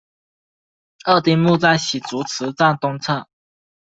[1.05, 3.27] 二丁目在洗足池站东侧。